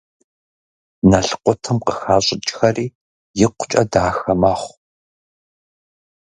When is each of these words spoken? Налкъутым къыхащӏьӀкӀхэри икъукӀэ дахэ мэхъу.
Налкъутым 1.09 1.77
къыхащӏьӀкӀхэри 1.85 2.85
икъукӀэ 3.45 3.83
дахэ 3.91 4.33
мэхъу. 4.41 4.75